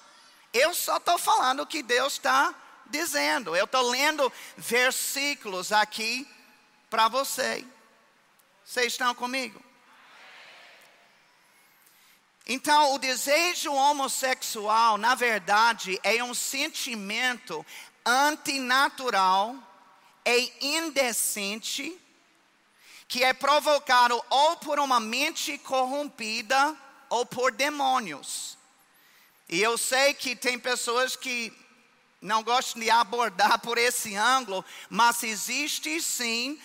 [0.53, 2.55] eu só estou falando o que Deus está
[2.87, 3.55] dizendo.
[3.55, 6.29] Eu estou lendo versículos aqui
[6.91, 7.65] para você.
[8.65, 9.63] Vocês estão comigo?
[12.47, 17.65] Então, o desejo homossexual, na verdade, é um sentimento
[18.05, 19.57] antinatural,
[20.25, 22.02] é indecente
[23.13, 26.75] que é provocado ou por uma mente corrompida
[27.11, 28.57] ou por demônios.
[29.51, 31.53] E eu sei que tem pessoas que
[32.23, 36.59] não gostam de abordar por esse ângulo, mas existe sim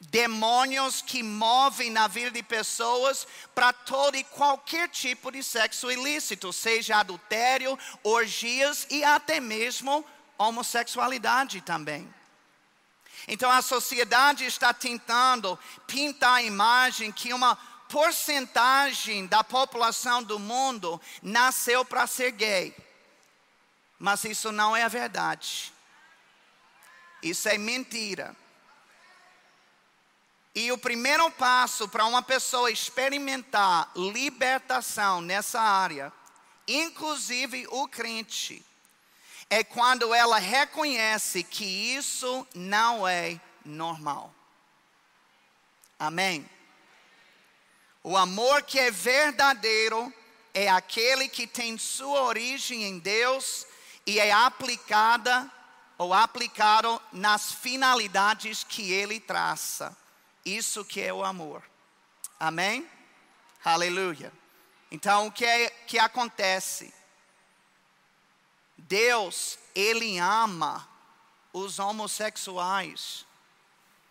[0.00, 6.50] demônios que movem na vida de pessoas para todo e qualquer tipo de sexo ilícito,
[6.50, 10.02] seja adultério, orgias e até mesmo
[10.38, 12.08] homossexualidade também.
[13.32, 15.56] Então a sociedade está tentando
[15.86, 17.54] pintar a imagem que uma
[17.88, 22.76] porcentagem da população do mundo nasceu para ser gay.
[24.00, 25.72] Mas isso não é a verdade.
[27.22, 28.34] Isso é mentira.
[30.52, 36.12] E o primeiro passo para uma pessoa experimentar libertação nessa área,
[36.66, 38.66] inclusive o crente,
[39.50, 44.32] é quando ela reconhece que isso não é normal.
[45.98, 46.48] Amém?
[48.02, 50.12] O amor que é verdadeiro
[50.54, 53.66] é aquele que tem sua origem em Deus
[54.06, 55.50] e é aplicada
[55.98, 59.94] ou aplicado nas finalidades que ele traça.
[60.44, 61.62] Isso que é o amor.
[62.38, 62.88] Amém?
[63.62, 64.32] Aleluia.
[64.90, 66.94] Então, o que, é, que acontece?
[68.80, 70.88] Deus, Ele ama
[71.52, 73.26] os homossexuais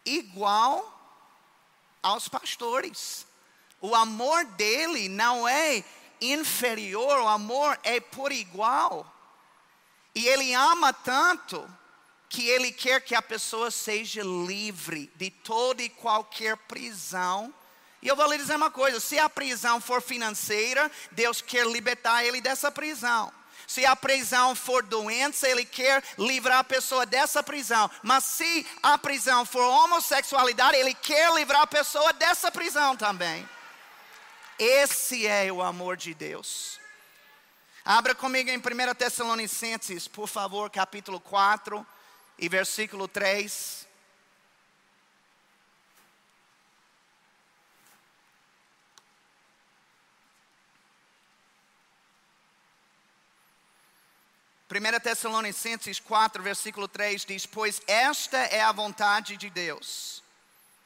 [0.06, 0.96] igual
[2.02, 3.26] aos pastores.
[3.82, 5.84] O amor dele não é
[6.20, 9.06] inferior, o amor é por igual.
[10.14, 11.70] E ele ama tanto
[12.28, 17.54] que ele quer que a pessoa seja livre de toda e qualquer prisão.
[18.02, 22.24] E eu vou lhe dizer uma coisa: se a prisão for financeira, Deus quer libertar
[22.24, 23.32] ele dessa prisão.
[23.70, 27.88] Se a prisão for doença, ele quer livrar a pessoa dessa prisão.
[28.02, 33.48] Mas se a prisão for homossexualidade, ele quer livrar a pessoa dessa prisão também.
[34.58, 36.80] Esse é o amor de Deus.
[37.86, 41.86] Abra comigo em 1 Tessalonicenses, por favor, capítulo 4
[42.40, 43.88] e versículo 3.
[54.72, 60.22] 1 Tessalonicenses 4, versículo 3 diz: Pois esta é a vontade de Deus.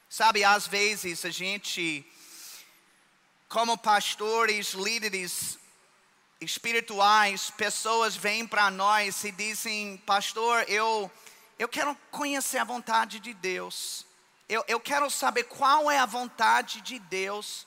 [0.08, 2.02] Sabe, às vezes a gente,
[3.46, 5.58] como pastores, líderes
[6.40, 11.10] espirituais, pessoas vêm para nós e dizem: Pastor, eu,
[11.58, 14.06] eu quero conhecer a vontade de Deus.
[14.48, 17.66] Eu, eu quero saber qual é a vontade de Deus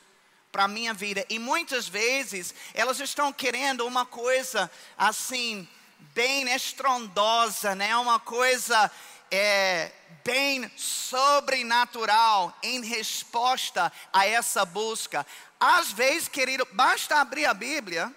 [0.52, 1.24] para a minha vida.
[1.30, 5.68] E muitas vezes elas estão querendo uma coisa assim
[6.14, 7.96] bem estrondosa, né?
[7.98, 8.92] Uma coisa
[9.32, 9.92] é,
[10.24, 15.26] bem sobrenatural em resposta a essa busca.
[15.60, 18.14] Às vezes, querido, basta abrir a Bíblia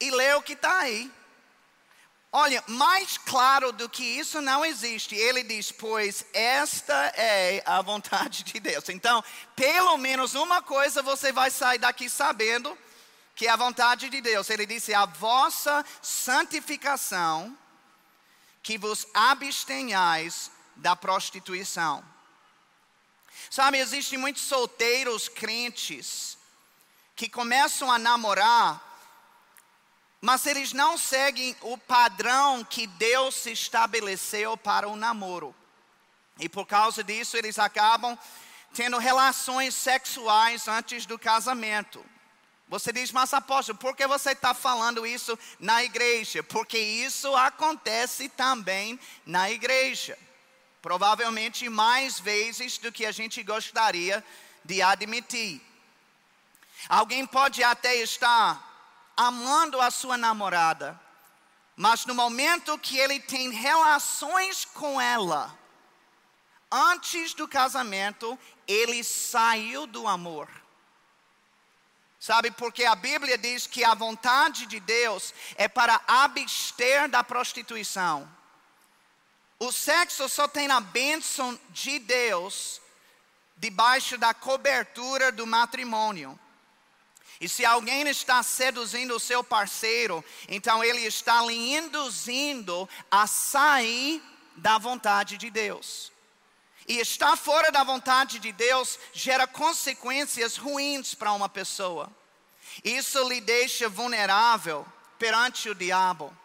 [0.00, 1.10] e ler o que está aí.
[2.36, 5.14] Olha, mais claro do que isso não existe.
[5.14, 8.88] Ele diz: Pois esta é a vontade de Deus.
[8.88, 9.22] Então,
[9.54, 12.76] pelo menos uma coisa você vai sair daqui sabendo
[13.34, 14.50] que é a vontade de Deus.
[14.50, 17.56] Ele disse: A vossa santificação,
[18.62, 22.04] que vos abstenhais da prostituição.
[23.50, 26.38] Sabe, existem muitos solteiros crentes
[27.14, 28.94] que começam a namorar
[30.24, 35.54] mas eles não seguem o padrão que Deus estabeleceu para o namoro.
[36.40, 38.18] E por causa disso, eles acabam
[38.72, 42.02] tendo relações sexuais antes do casamento.
[42.74, 46.42] Você diz, mas apóstolo, por que você está falando isso na igreja?
[46.42, 50.18] Porque isso acontece também na igreja.
[50.82, 54.24] Provavelmente mais vezes do que a gente gostaria
[54.64, 55.62] de admitir.
[56.88, 61.00] Alguém pode até estar amando a sua namorada,
[61.76, 65.56] mas no momento que ele tem relações com ela,
[66.72, 70.63] antes do casamento, ele saiu do amor.
[72.24, 78.26] Sabe, porque a Bíblia diz que a vontade de Deus é para abster da prostituição.
[79.58, 82.80] O sexo só tem a bênção de Deus
[83.58, 86.40] debaixo da cobertura do matrimônio.
[87.38, 94.22] E se alguém está seduzindo o seu parceiro, então ele está lhe induzindo a sair
[94.56, 96.10] da vontade de Deus.
[96.86, 102.10] E estar fora da vontade de Deus gera consequências ruins para uma pessoa.
[102.82, 104.86] Isso lhe deixa vulnerável
[105.18, 106.36] perante o diabo.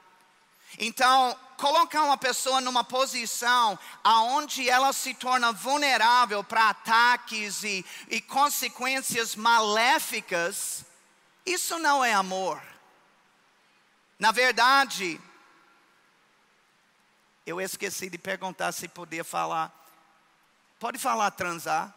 [0.78, 8.22] Então, colocar uma pessoa numa posição aonde ela se torna vulnerável para ataques e, e
[8.22, 10.86] consequências maléficas,
[11.46, 12.62] isso não é amor.
[14.20, 15.20] Na verdade,
[17.46, 19.79] eu esqueci de perguntar se podia falar.
[20.80, 21.94] Pode falar transar?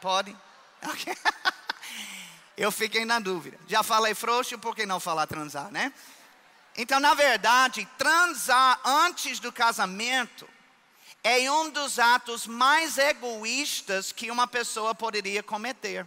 [0.00, 0.36] Pode?
[0.82, 1.16] Okay.
[2.56, 3.58] Eu fiquei na dúvida.
[3.66, 5.92] Já falei frouxo, por que não falar transar, né?
[6.76, 10.48] Então, na verdade, transar antes do casamento
[11.24, 16.06] é um dos atos mais egoístas que uma pessoa poderia cometer.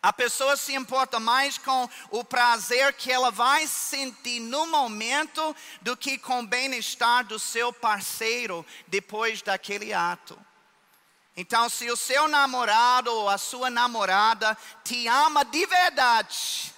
[0.00, 5.96] A pessoa se importa mais com o prazer que ela vai sentir no momento do
[5.96, 10.38] que com o bem-estar do seu parceiro depois daquele ato.
[11.36, 16.74] Então, se o seu namorado ou a sua namorada te ama de verdade,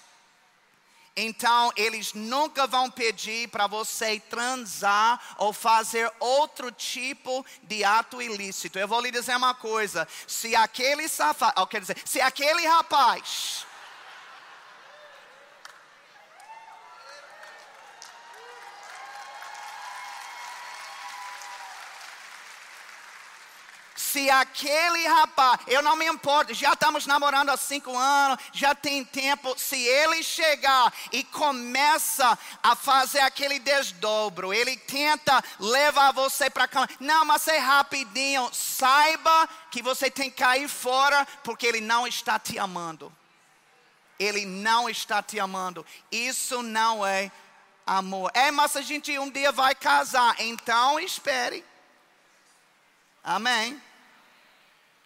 [1.16, 8.78] então eles nunca vão pedir para você transar ou fazer outro tipo de ato ilícito.
[8.78, 13.66] Eu vou lhe dizer uma coisa: se aquele safado, quer dizer, se aquele rapaz
[24.20, 29.02] se aquele rapaz, eu não me importo, já estamos namorando há cinco anos, já tem
[29.02, 36.68] tempo, se ele chegar e começa a fazer aquele desdobro, ele tenta levar você para
[36.68, 42.06] cama, não, mas é rapidinho, saiba que você tem que cair fora, porque ele não
[42.06, 43.10] está te amando.
[44.18, 45.86] Ele não está te amando.
[46.12, 47.32] Isso não é
[47.86, 48.30] amor.
[48.34, 51.64] É, mas a gente um dia vai casar, então espere.
[53.24, 53.80] Amém.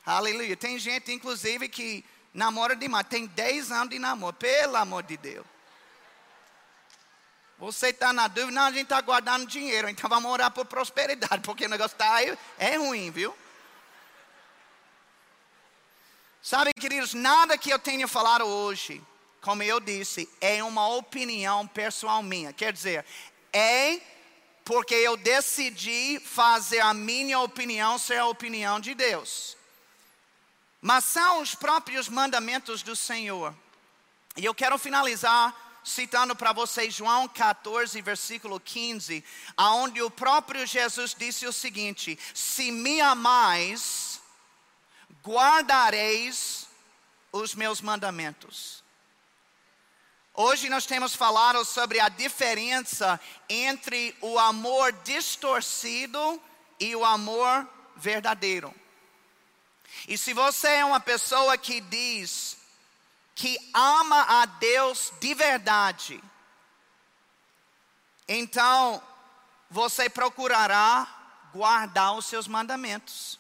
[0.06, 0.56] Aleluia.
[0.56, 3.06] Tem gente, inclusive, que namora demais.
[3.08, 4.36] Tem 10 anos de namoro.
[4.36, 5.46] Pelo amor de Deus.
[7.58, 8.52] Você está na dúvida?
[8.52, 9.88] Não, a gente está guardando dinheiro.
[9.88, 11.40] Então vamos orar por prosperidade.
[11.42, 12.36] Porque o negócio está aí.
[12.58, 13.34] É ruim, viu?
[16.42, 19.02] Sabe, queridos, nada que eu tenha falado hoje,
[19.40, 22.52] como eu disse, é uma opinião pessoal minha.
[22.52, 23.06] Quer dizer,
[23.50, 23.98] é
[24.62, 29.56] porque eu decidi fazer a minha opinião ser a opinião de Deus
[30.84, 33.54] mas são os próprios mandamentos do Senhor.
[34.36, 39.24] E eu quero finalizar citando para vocês João 14, versículo 15,
[39.56, 44.20] aonde o próprio Jesus disse o seguinte: Se me amais,
[45.26, 46.68] guardareis
[47.32, 48.84] os meus mandamentos.
[50.34, 53.18] Hoje nós temos falado sobre a diferença
[53.48, 56.38] entre o amor distorcido
[56.78, 57.66] e o amor
[57.96, 58.83] verdadeiro.
[60.08, 62.56] E se você é uma pessoa que diz
[63.34, 66.22] que ama a Deus de verdade,
[68.28, 69.02] então
[69.70, 71.06] você procurará
[71.52, 73.38] guardar os seus mandamentos.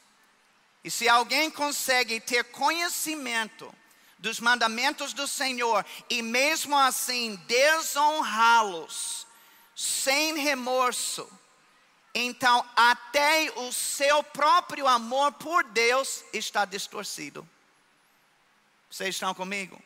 [0.82, 3.72] E se alguém consegue ter conhecimento
[4.18, 9.26] dos mandamentos do Senhor e mesmo assim desonrá-los
[9.74, 11.28] sem remorso,
[12.14, 17.48] então até o seu próprio amor por Deus está distorcido.
[18.88, 19.82] Vocês estão comigo?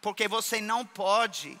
[0.00, 1.58] Porque você não pode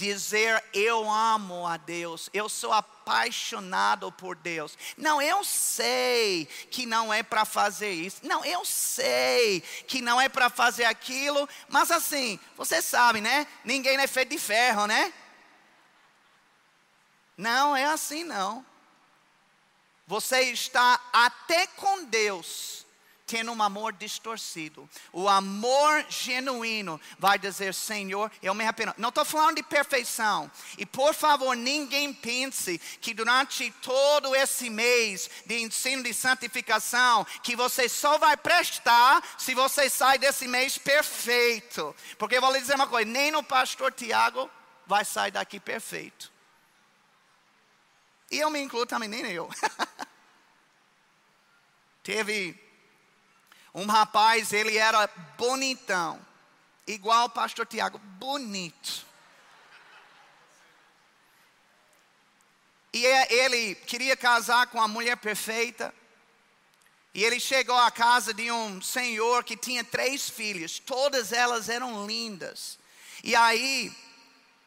[0.00, 4.76] dizer eu amo a Deus, eu sou apaixonado por Deus.
[4.96, 8.20] Não, eu sei que não é para fazer isso.
[8.22, 13.46] Não, eu sei que não é para fazer aquilo, mas assim, você sabe, né?
[13.64, 15.12] Ninguém é feito de ferro, né?
[17.36, 18.64] Não, é assim não.
[20.10, 22.84] Você está até com Deus
[23.28, 24.90] tendo um amor distorcido.
[25.12, 28.92] O amor genuíno vai dizer: Senhor, eu me arrependo.
[28.98, 30.50] Não estou falando de perfeição.
[30.76, 37.54] E por favor, ninguém pense que durante todo esse mês de ensino de santificação, que
[37.54, 41.94] você só vai prestar se você sai desse mês perfeito.
[42.18, 44.50] Porque eu vou lhe dizer uma coisa: nem o pastor Tiago
[44.88, 46.32] vai sair daqui perfeito.
[48.30, 49.48] E eu me incluo também, nem eu.
[52.02, 52.58] Teve
[53.74, 55.06] um rapaz, ele era
[55.38, 56.20] bonitão,
[56.86, 59.06] igual o pastor Tiago, bonito.
[62.92, 65.94] E é, ele queria casar com a mulher perfeita.
[67.12, 72.06] E ele chegou à casa de um senhor que tinha três filhas, todas elas eram
[72.06, 72.78] lindas.
[73.22, 73.92] E aí,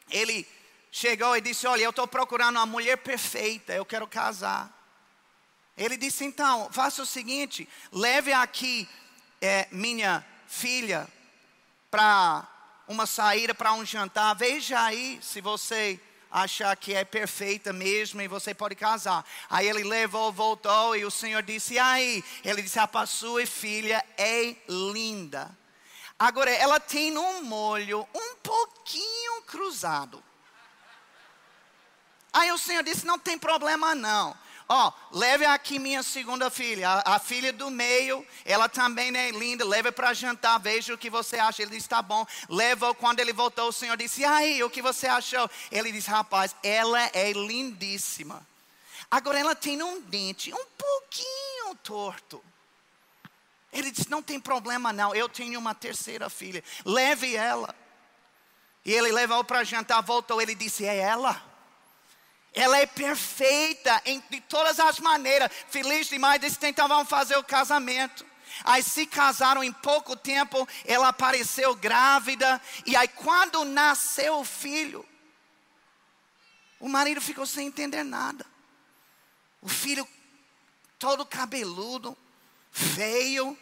[0.10, 0.48] ele
[0.92, 4.83] chegou e disse: Olha, eu estou procurando uma mulher perfeita, eu quero casar.
[5.78, 8.88] Ele disse: então, faça o seguinte: leve aqui
[9.42, 11.08] é, minha filha
[11.90, 12.48] para
[12.88, 14.36] uma saída, para um jantar.
[14.36, 16.00] Veja aí se você
[16.32, 19.24] achar que é perfeita mesmo e você pode casar.
[19.50, 22.24] Aí ele levou, voltou e o Senhor disse: e aí?
[22.44, 25.56] Ele disse: a sua filha é linda.
[26.18, 30.24] Agora, ela tem um molho um pouquinho cruzado.
[32.32, 34.36] Aí o Senhor disse: não tem problema não.
[34.76, 39.30] Ó, oh, leve aqui minha segunda filha, a, a, filha do meio, ela também é
[39.30, 41.62] linda, leve para jantar, veja o que você acha.
[41.62, 42.26] Ele disse, tá bom.
[42.50, 45.48] Leva, quando ele voltou, o Senhor disse, aí, o que você achou?
[45.72, 48.44] Ele disse, rapaz, ela é lindíssima.
[49.12, 52.44] Agora ela tem um dente um pouquinho torto.
[53.72, 57.76] Ele disse, não tem problema não, eu tenho uma terceira filha, leve ela.
[58.84, 61.53] E ele levou para jantar, voltou, ele disse, é ela.
[62.54, 65.52] Ela é perfeita em, de todas as maneiras.
[65.70, 68.26] Feliz demais, então vamos fazer o casamento.
[68.64, 72.62] Aí se casaram em pouco tempo, ela apareceu grávida.
[72.86, 75.04] E aí quando nasceu o filho,
[76.80, 78.46] o marido ficou sem entender nada.
[79.62, 80.08] O filho
[81.00, 82.16] todo cabeludo,
[82.72, 83.58] feio.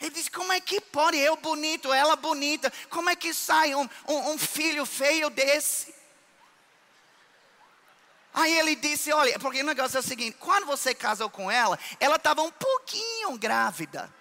[0.00, 1.16] Ele disse: Como é que pode?
[1.16, 2.72] Eu bonito, ela bonita.
[2.90, 5.93] Como é que sai um, um, um filho feio desse?
[8.34, 11.78] Aí ele disse: Olha, porque o negócio é o seguinte: quando você casou com ela,
[12.00, 14.12] ela estava um pouquinho grávida.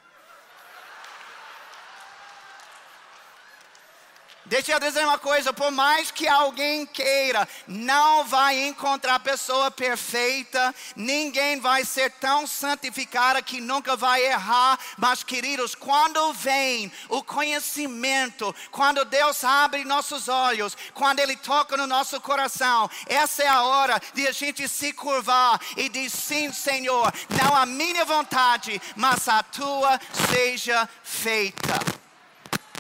[4.45, 10.75] Deixa eu dizer uma coisa: por mais que alguém queira, não vai encontrar pessoa perfeita,
[10.95, 14.77] ninguém vai ser tão santificada que nunca vai errar.
[14.97, 21.87] Mas, queridos, quando vem o conhecimento, quando Deus abre nossos olhos, quando Ele toca no
[21.87, 27.13] nosso coração, essa é a hora de a gente se curvar e dizer: sim, Senhor,
[27.29, 32.03] não a minha vontade, mas a tua seja feita.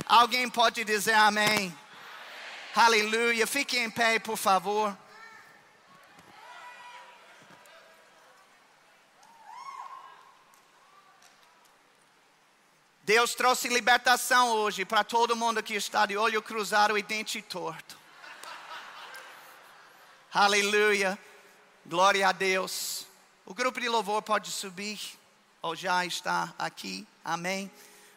[0.05, 1.47] Alguém pode dizer amém?
[1.47, 1.77] amém?
[2.75, 3.45] Aleluia.
[3.45, 4.97] Fique em pé, por favor.
[13.03, 17.97] Deus trouxe libertação hoje para todo mundo que está de olho cruzado e dente torto.
[20.33, 21.19] Aleluia.
[21.85, 23.05] Glória a Deus.
[23.45, 24.99] O grupo de louvor pode subir,
[25.61, 27.05] ou já está aqui.
[27.25, 27.69] Amém.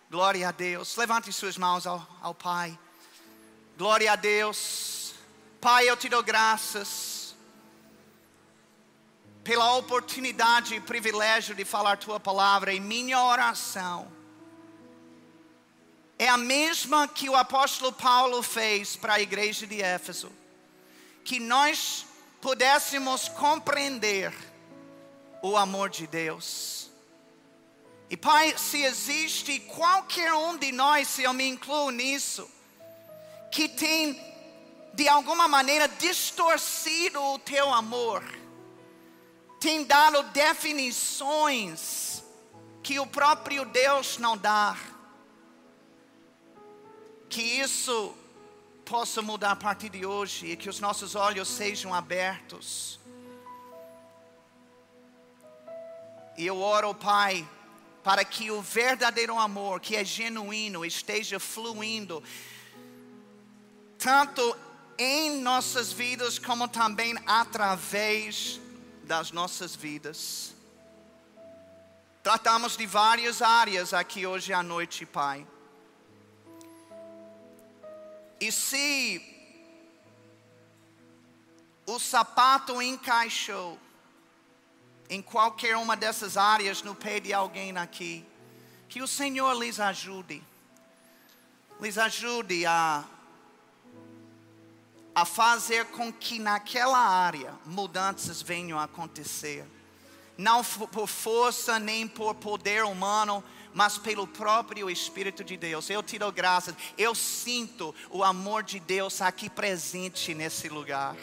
[0.09, 0.97] Glória a Deus.
[0.97, 2.79] Levante suas mãos ao, ao Pai.
[3.77, 5.15] Glória a Deus.
[5.61, 7.35] Pai, eu te dou graças
[9.43, 14.11] pela oportunidade e privilégio de falar tua palavra em minha oração.
[16.17, 20.31] É a mesma que o apóstolo Paulo fez para a igreja de Éfeso.
[21.25, 22.07] Que nós
[22.41, 24.33] pudéssemos compreender
[25.43, 26.86] o amor de Deus
[28.09, 32.49] e Pai, se existe qualquer um de nós, se eu me incluo nisso,
[33.51, 34.21] que tem
[34.95, 38.23] de alguma maneira distorcido o teu amor,
[39.61, 42.23] tem dado definições
[42.83, 44.77] que o próprio Deus não dá.
[47.29, 48.15] Que isso
[48.85, 53.01] possa mudar a partir de hoje e que os nossos olhos sejam abertos.
[56.39, 57.47] E eu oro, Pai,
[58.07, 62.23] para que o verdadeiro amor, que é genuíno, esteja fluindo,
[63.99, 64.57] tanto
[64.97, 68.61] em nossas vidas, como também através
[69.03, 70.55] das nossas vidas.
[72.23, 75.45] Tratamos de várias áreas aqui hoje à noite, Pai.
[78.41, 79.21] E se
[81.85, 83.77] o sapato encaixou
[85.09, 88.25] em qualquer uma dessas áreas no pé de alguém aqui,
[88.89, 90.43] que o Senhor lhes ajude,
[91.81, 93.05] lhes ajude a,
[95.15, 99.65] a fazer com que naquela área mudanças venham a acontecer.
[100.37, 103.43] Não por força nem por poder humano,
[103.73, 105.89] mas pelo próprio Espírito de Deus.
[105.91, 111.17] Eu te dou graças, eu sinto o amor de Deus aqui presente nesse lugar.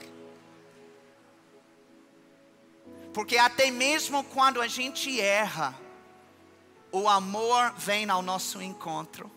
[3.13, 5.77] Porque até mesmo quando a gente erra,
[6.91, 9.29] o amor vem ao nosso encontro.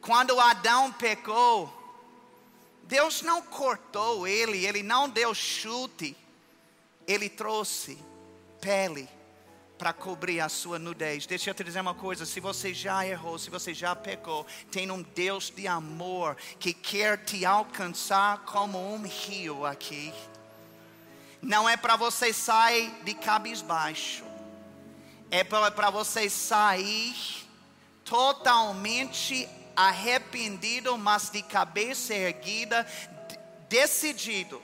[0.00, 1.72] Quando Adão pecou,
[2.84, 6.16] Deus não cortou ele, ele não deu chute,
[7.06, 7.98] ele trouxe
[8.60, 9.08] pele
[9.76, 11.26] para cobrir a sua nudez.
[11.26, 14.90] Deixa eu te dizer uma coisa: se você já errou, se você já pecou, tem
[14.90, 20.12] um Deus de amor que quer te alcançar como um rio aqui.
[21.40, 24.24] Não é para você sair de cabisbaixo,
[25.30, 27.14] é para você sair
[28.04, 32.86] totalmente arrependido, mas de cabeça erguida,
[33.68, 34.62] decidido.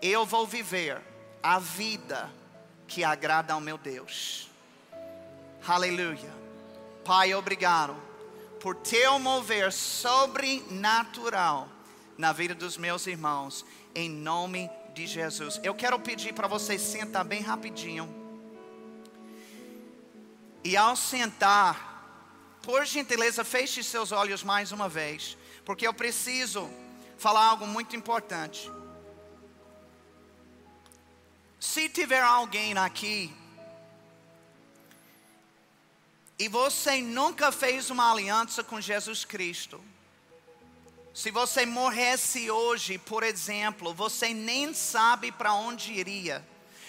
[0.00, 1.02] Eu vou viver
[1.42, 2.30] a vida
[2.86, 4.48] que agrada ao meu Deus.
[5.66, 6.32] Aleluia.
[7.04, 7.96] Pai, obrigado
[8.60, 11.68] por teu mover sobrenatural
[12.16, 15.60] na vida dos meus irmãos, em nome de Jesus.
[15.62, 18.06] Eu quero pedir para vocês sentar bem rapidinho.
[20.64, 26.68] E ao sentar, por gentileza, feche seus olhos mais uma vez, porque eu preciso
[27.16, 28.70] falar algo muito importante.
[31.60, 33.32] Se tiver alguém aqui
[36.38, 39.80] e você nunca fez uma aliança com Jesus Cristo,
[41.12, 46.44] se você morresse hoje, por exemplo, você nem sabe para onde iria.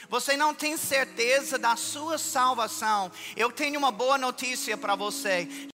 [0.09, 3.11] Você não tem certeza da sua salvação.
[3.35, 5.47] Eu tenho uma boa notícia para você.